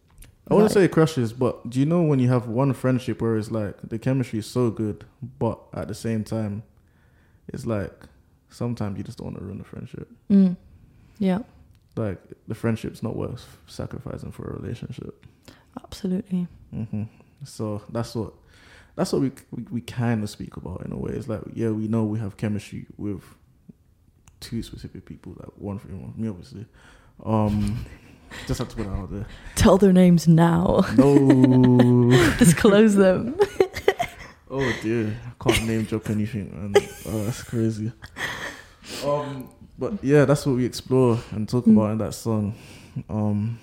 [0.50, 3.22] I want Like- to say crushes, but do you know when you have one friendship
[3.22, 5.06] where it's like the chemistry is so good,
[5.40, 6.64] but at the same time,
[7.48, 7.94] it's like
[8.50, 10.10] sometimes you just don't want to ruin the friendship.
[10.30, 10.58] Mm.
[11.20, 11.40] Yeah,
[11.96, 15.26] Like the friendship's not worth sacrificing for a relationship.
[15.84, 16.48] absolutely.
[16.72, 17.04] hmm
[17.46, 18.34] So that's what
[18.96, 21.12] that's what we we, we kind of speak about in a way.
[21.14, 23.24] It's like yeah, we know we have chemistry with
[24.40, 25.34] two specific people.
[25.40, 26.66] Like one for me obviously.
[27.24, 27.86] Um,
[28.48, 29.26] just have to put it out there.
[29.56, 30.84] Tell their names now.
[30.98, 32.10] No.
[32.40, 33.36] Disclose them.
[34.54, 36.74] Oh dear, I can't name drop anything, man.
[37.08, 37.90] Oh, that's crazy.
[39.06, 41.72] Um, but yeah, that's what we explore and talk Mm.
[41.78, 42.54] about in that song.
[43.10, 43.58] Um,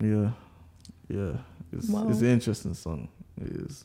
[0.00, 0.30] yeah,
[1.08, 1.32] yeah,
[1.72, 2.08] it's Wow.
[2.08, 3.08] it's an interesting song.
[3.38, 3.84] It is,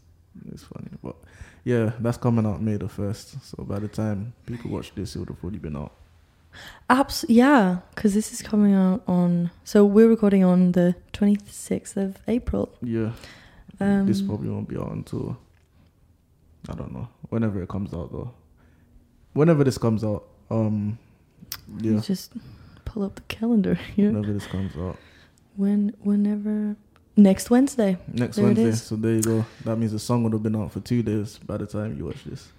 [0.50, 1.18] it's funny, but
[1.66, 3.44] yeah, that's coming out May the first.
[3.44, 5.92] So by the time people watch this, it would have already been out.
[6.90, 9.52] Abs- yeah, because this is coming out on.
[9.64, 12.76] So we're recording on the 26th of April.
[12.82, 13.12] Yeah.
[13.80, 15.38] Um, this probably won't be out until
[16.70, 17.08] I don't know.
[17.30, 18.32] Whenever it comes out though.
[19.34, 20.26] Whenever this comes out.
[20.50, 20.98] Um
[21.80, 22.00] yeah.
[22.00, 22.34] Just
[22.86, 24.12] pull up the calendar here.
[24.12, 24.98] Whenever this comes out.
[25.56, 26.76] When, whenever.
[27.16, 27.98] Next Wednesday.
[28.12, 28.72] Next There Wednesday.
[28.72, 29.46] So there you go.
[29.66, 32.06] That means the song would have been out for two days by the time you
[32.06, 32.52] watch this.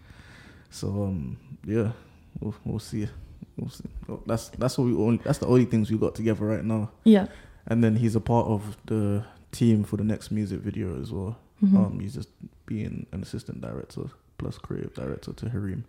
[0.70, 1.92] So um yeah,
[2.40, 3.09] we'll we'll see.
[3.56, 6.90] We'll That's that's what we only that's the only things we got together right now.
[7.04, 7.26] Yeah.
[7.66, 11.38] And then he's a part of the team for the next music video as well.
[11.62, 11.76] Mhm.
[11.76, 12.28] Um, he's just
[12.66, 14.02] being an assistant director
[14.38, 15.84] plus creative director to Harim.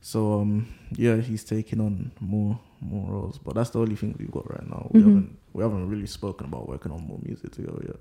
[0.00, 4.30] So um, yeah, he's taking on more more roles, but that's the only thing we've
[4.30, 4.90] got right now.
[4.92, 5.04] We Mhm.
[5.04, 8.00] haven't we haven't really spoken about working on more music together yet.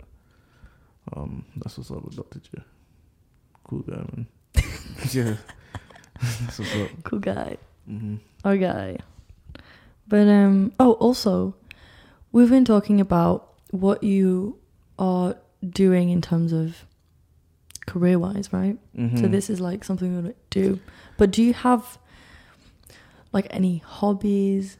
[1.13, 2.61] Um, that's what's up with Doctor J.
[3.63, 4.27] Cool guy, man.
[5.13, 5.37] yeah,
[6.21, 6.89] that's what's up.
[7.03, 7.57] Cool guy.
[7.87, 8.97] Hmm Our guy.
[10.07, 11.55] But um oh also
[12.31, 14.57] we've been talking about what you
[14.99, 15.35] are
[15.67, 16.85] doing in terms of
[17.85, 18.77] career wise, right?
[18.95, 20.79] hmm So this is like something we want to do.
[21.17, 21.97] But do you have
[23.33, 24.77] like any hobbies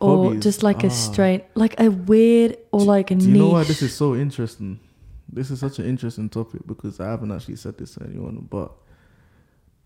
[0.00, 0.42] or Hobbies?
[0.42, 0.90] just like a Ah.
[0.90, 3.32] straight like a weird or like a Do niche?
[3.34, 4.78] you know why this is so interesting?
[5.30, 8.72] This is such an interesting topic because I haven't actually said this to anyone, but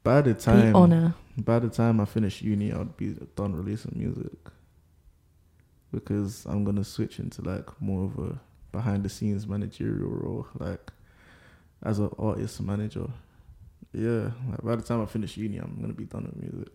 [0.03, 1.15] by the time honor.
[1.38, 4.33] by the time I finish uni, I'd be done releasing music
[5.93, 8.38] because I'm gonna switch into like more of a
[8.73, 10.91] behind the scenes managerial role, like
[11.83, 13.09] as an artist manager.
[13.93, 16.73] Yeah, like by the time I finish uni, I'm gonna be done with music.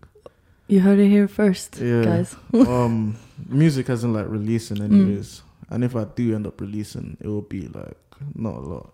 [0.68, 2.04] You heard it here first, Yeah.
[2.04, 2.36] guys.
[2.54, 3.16] um,
[3.48, 4.84] music hasn't like releasing Mm.
[4.86, 7.98] anyways, and if I do end up releasing, it will be like
[8.36, 8.94] not a lot.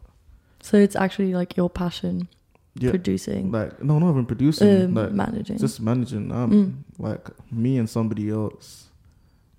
[0.61, 2.29] So it's actually like your passion
[2.75, 5.57] Yeah, producing, like no, not even producing, um, like managing.
[5.59, 6.31] just managing.
[6.31, 6.73] Um, Mm.
[7.03, 8.89] like me and somebody else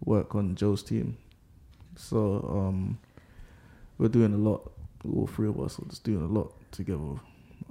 [0.04, 1.16] work on Joe's team,
[1.96, 2.18] so
[2.50, 2.98] um,
[3.98, 4.70] we're doing a lot.
[5.14, 7.20] All three of us are just doing a lot together,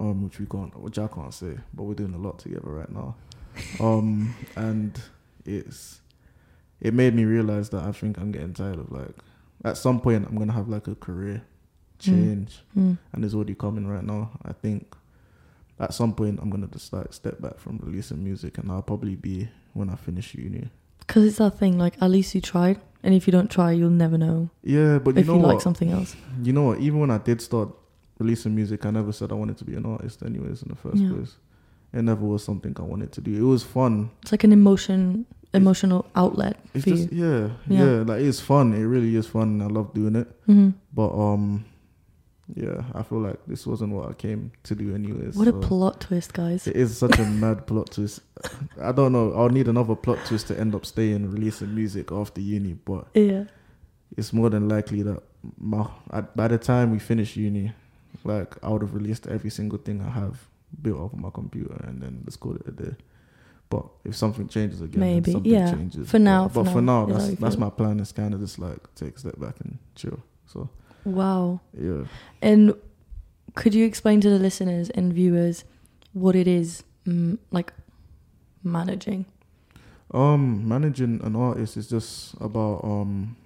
[0.00, 2.90] um, which we can't, which I can't say, but we're doing a lot together right
[2.90, 3.14] now.
[3.80, 4.98] Um, and
[5.44, 6.00] it's
[6.80, 9.14] it made me realize that I think I'm getting tired of like
[9.64, 11.42] at some point I'm gonna have like a career
[12.00, 12.98] change Mm.
[13.12, 14.30] and it's already coming right now.
[14.44, 14.96] I think
[15.78, 19.16] at some point I'm gonna just like step back from releasing music, and I'll probably
[19.16, 20.68] be when I finish uni.
[21.00, 23.90] Because it's that thing, like at least you tried, and if you don't try, you'll
[23.90, 25.48] never know Yeah, but you know you what?
[25.54, 26.16] like something else.
[26.42, 26.78] You know what?
[26.80, 27.68] Even when I did start
[28.18, 30.62] releasing music, I never said I wanted to be an artist, anyways.
[30.62, 31.10] In the first Yeah.
[31.10, 31.36] place,
[31.92, 33.32] it never was something I wanted to do.
[33.36, 34.10] It was fun.
[34.22, 37.24] It's like an emotion, emotional outlet It's for just you.
[37.24, 37.84] yeah, Yeah.
[37.84, 38.72] yeah, Like it's fun.
[38.72, 39.48] It really is fun.
[39.60, 40.28] and I love doing it.
[40.46, 41.64] hmm But um,
[42.54, 45.34] yeah, I feel like this wasn't what I came to do, anyways.
[45.34, 46.66] What a plot twist, guys!
[46.66, 48.20] It is such a mad plot twist.
[48.80, 49.32] I don't know.
[49.34, 53.44] I'll need another plot twist to end up staying releasing music after uni, but Yeah,
[54.16, 55.22] it's more than likely that
[55.58, 55.88] my
[56.36, 57.72] by the time we finish uni,
[58.22, 60.38] like I would have released every single thing I have
[60.80, 62.94] built up on my computer, and then let's call it a day.
[63.68, 65.72] But if something changes again, Maybe, something yeah.
[65.72, 66.08] changes.
[66.08, 67.98] For now, but, for but for now, now, is how that's that's my plan.
[67.98, 70.20] Is kind of just like take a step back and chill.
[70.46, 70.68] So
[71.04, 71.60] wow.
[71.78, 72.04] yeah.
[72.42, 72.74] And
[73.54, 75.64] could you explain to the listeners and viewers
[76.12, 77.72] what it is, mm, like
[78.62, 79.26] managing?
[80.12, 83.36] Um, managing an artist is just about um,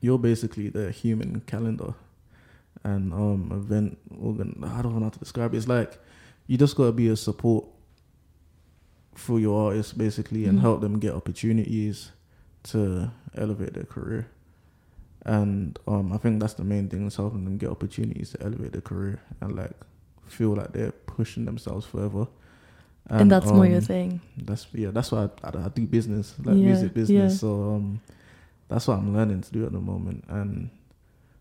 [0.00, 1.94] you're basically the human calendar
[2.84, 4.58] and um event organ.
[4.64, 5.58] I don't know how to describe it.
[5.58, 5.98] It's like
[6.48, 7.64] you just gotta be a support
[9.14, 10.62] for your artists basically and Mhm.
[10.62, 12.10] help them get opportunities
[12.64, 14.26] to elevate their career.
[15.24, 18.72] And um, I think that's the main thing is helping them get opportunities to elevate
[18.72, 19.70] their career and like
[20.26, 22.26] feel like they're pushing themselves further.
[23.08, 24.20] And, that's more your um, thing.
[24.36, 24.90] that's yeah.
[24.90, 27.32] That's why I, I, I do business, like Yeah, music business.
[27.34, 27.38] yeah.
[27.38, 28.00] So um,
[28.68, 30.24] that's what I'm learning to do at the moment.
[30.28, 30.70] And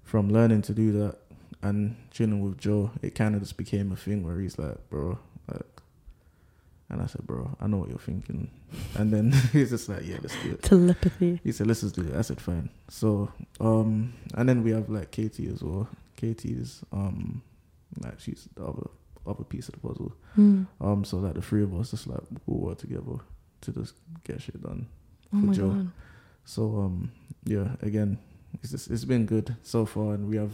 [0.04, 1.17] from learning to do that
[1.62, 5.10] and chilling with Joe, it kind of just became a thing where he's like, "Bro,
[5.10, 5.17] like,"
[6.91, 8.49] and I said, "Bro, I know what you're thinking."
[8.95, 11.39] And then he's just like, "Yeah, let's do it." Telepathy.
[11.43, 14.89] He said, "Let's just do it." I said, "Fine." So um, and then we have
[14.89, 15.88] like Katie as well.
[16.18, 17.41] Katie is um,
[17.99, 18.88] like she's the other
[19.26, 20.13] other piece of the puzzle.
[20.38, 20.68] Mm.
[20.80, 23.18] Um, so like the three of us just like we'll work together
[23.61, 23.93] to just
[24.24, 24.88] get shit done.
[25.34, 25.70] Oh For my Joe.
[25.70, 25.91] god.
[26.45, 27.11] So um,
[27.45, 28.18] yeah, again,
[28.61, 30.51] it's just, it's been good so far, and we have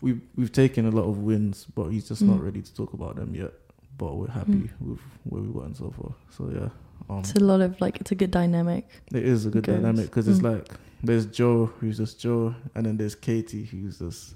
[0.00, 2.44] we've we've taken a lot of wins, but he's just not Mm.
[2.44, 3.52] ready to talk about them yet.
[3.98, 6.14] But we're happy with where we've gotten so far.
[6.30, 6.68] So yeah,
[7.10, 8.88] um, It's a lot of like it's a good dynamic.
[9.12, 9.74] it is a good Goes.
[9.76, 10.54] dynamic because it's Mm.
[10.54, 10.68] like
[11.02, 14.34] there's Joe who's just Joe, and then there's Katie who's just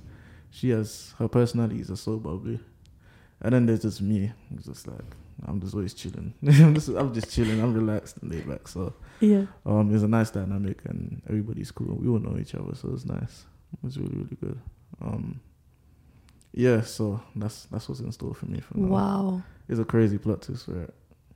[0.51, 2.59] she has her personality is just so bubbly,
[3.41, 4.33] And then there's just me.
[4.55, 6.35] It's just like I'm just always chilling.
[6.47, 7.61] I'm just I'm just chilling.
[7.61, 8.67] I'm relaxed and laid back.
[8.69, 9.47] So Yeah.
[9.65, 11.97] um, it's a nice dynamic, and everybody's cool.
[11.97, 13.45] We all know each other, so it's nice.
[13.85, 14.59] It's really really good.
[15.01, 15.41] Um,
[16.53, 16.83] yeah.
[16.83, 18.61] So that's that's what's in store for me.
[18.61, 18.89] For now.
[18.89, 19.43] Wow.
[19.69, 20.83] It's a crazy plot twist, right?
[20.85, 20.91] Is-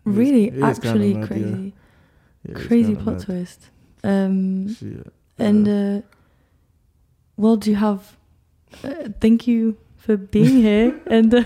[0.04, 1.26] Really, is actually mad, yeah.
[1.26, 1.74] crazy,
[2.44, 3.24] Yeah, it's crazy plot mad.
[3.24, 3.70] twist.
[4.04, 5.12] Um, Shit.
[5.38, 6.02] and uh,
[7.36, 8.16] well, do you have?
[8.84, 11.44] Uh, thank you for being here, and uh,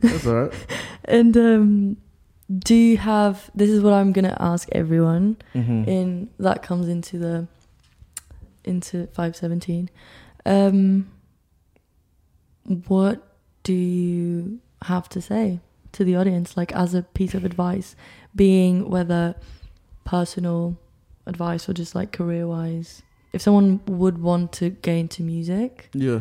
[0.00, 0.52] that's alright.
[1.04, 1.96] and um,
[2.58, 3.50] do you have?
[3.54, 5.36] This is what I'm gonna ask everyone.
[5.54, 5.84] Mm-hmm.
[5.88, 7.46] in that comes into the
[8.64, 9.88] into 517
[10.44, 11.08] um
[12.88, 13.22] what
[13.62, 15.60] do you have to say
[15.92, 17.96] to the audience like as a piece of advice
[18.36, 19.34] being whether
[20.04, 20.78] personal
[21.26, 23.02] advice or just like career wise
[23.32, 26.20] if someone would want to get into music Yeah.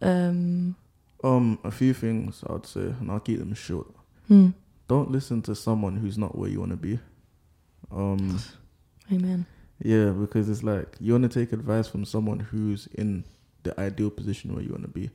[0.00, 0.76] um
[1.24, 3.86] Um, a few things I'd say, and I'll keep them short.
[4.26, 4.50] hmm,
[4.88, 6.98] Don't listen to someone who's not where you want to be.
[7.92, 8.40] Um,
[9.12, 9.46] amen
[9.84, 13.24] yeah, because it's like you want to take advice from someone who's in
[13.64, 15.10] the ideal position where you want to be.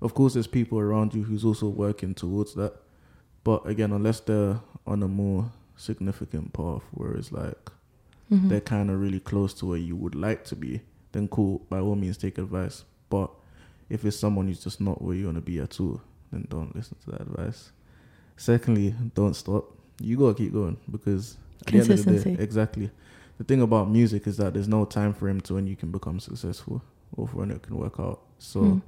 [0.00, 2.74] Of course, there's people around you who's also working towards that,
[3.42, 7.70] but again, unless they're on a more significant path where it's like
[8.30, 8.48] Mhm.
[8.48, 10.80] they're kind of really close to where you would like to be,
[11.12, 11.60] then cool.
[11.68, 12.84] By all means, take advice.
[13.10, 13.30] But
[13.90, 16.00] if it's someone who's just not where you want to be at all,
[16.32, 17.70] then don't listen to that advice.
[18.36, 19.64] Secondly, don't stop.
[20.00, 22.90] You gotta keep going because at the end of the day, exactly.
[23.38, 26.18] The thing about music is that there's no time frame to when you can become
[26.20, 26.82] successful
[27.16, 28.20] or for when it can work out.
[28.38, 28.78] So, Hmm.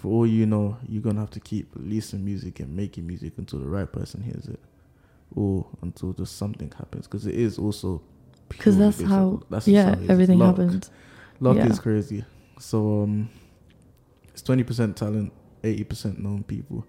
[0.00, 3.58] For all you know, you're gonna have to keep releasing music and making music until
[3.60, 4.60] the right person hears it,
[5.34, 7.06] or until just something happens.
[7.06, 8.00] Because it is also
[8.48, 10.56] because that's how on- that's yeah how everything Luck.
[10.56, 10.90] happens
[11.40, 11.66] Luck Yeah.
[11.68, 12.24] is crazy.
[12.58, 13.28] So um,
[14.32, 15.32] it's twenty percent talent,
[15.64, 16.84] eighty percent known people,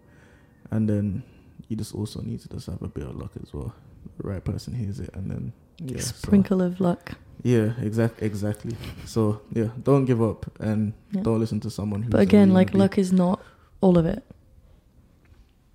[0.71, 1.23] and then
[1.67, 3.73] you just also need to just have a bit of luck as well.
[4.17, 8.75] The right person hears it, and then yeah, so- sprinkle of luck yeah, exact, exactly.
[9.05, 11.21] So yeah, don't give up and Yeah.
[11.23, 12.09] don't listen to someone who.
[12.09, 13.41] But again, like luck is not
[13.81, 14.23] all of it.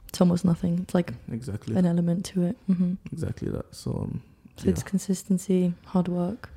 [0.08, 0.78] It's almost nothing.
[0.82, 2.56] It's like exactly, an element to it.
[2.70, 2.94] Mm-hmm.
[3.12, 3.74] exactly that.
[3.74, 4.22] So um,
[4.56, 4.70] So yeah.
[4.70, 6.48] it's consistency, hard work,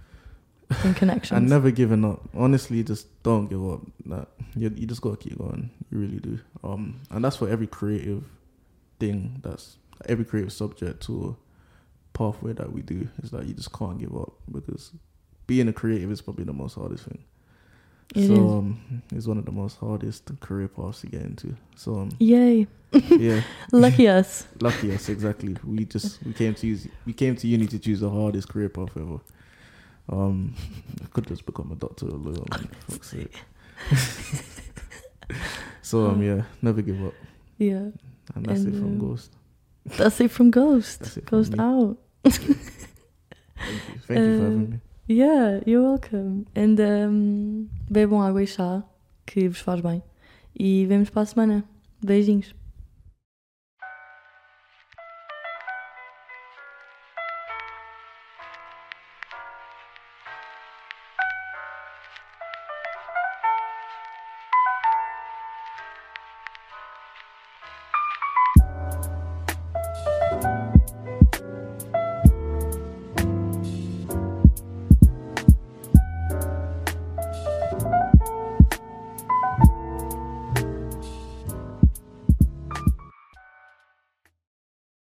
[0.83, 1.37] and connections.
[1.37, 2.21] and never giving up.
[2.33, 3.81] Honestly, just don't give up.
[4.05, 5.71] That you, you just gotta keep going.
[5.91, 6.39] You really do.
[6.63, 8.23] Um, and that's for every creative
[8.99, 9.39] thing.
[9.43, 11.35] That's every creative subject or
[12.13, 13.07] pathway that we do.
[13.23, 14.91] Is that you just can't give up because
[15.47, 17.23] being a creative is probably the most hardest thing.
[18.15, 21.55] It so um, it's one of the most hardest career paths to get into.
[21.75, 22.67] So um, Yay!
[22.91, 23.41] yeah,
[23.71, 24.47] Lucky us.
[24.61, 25.55] lucky us exactly.
[25.63, 28.69] We just we came to use we came to uni to choose the hardest career
[28.69, 29.19] path ever.
[30.09, 30.55] Um,
[31.03, 32.69] I could just become a doctor or lawyer, man.
[32.89, 33.35] Fuck's sake.
[35.83, 37.13] so um, yeah, never give up,
[37.59, 37.89] Yeah,
[38.33, 39.31] and that's And, it from um, Ghost.
[39.85, 41.17] That's it from Ghost.
[41.17, 41.59] It Ghost me.
[41.59, 41.97] out.
[42.23, 44.79] Thank you, thank you for having me.
[45.07, 46.45] Yeah, you're welcome.
[46.55, 48.83] And um, bebam água e chá,
[49.25, 50.03] que vos faz bem.
[50.57, 51.63] E vemos para a semana.
[52.03, 52.53] Beijinhos.